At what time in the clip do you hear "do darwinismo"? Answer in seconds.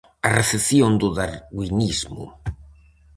1.01-2.23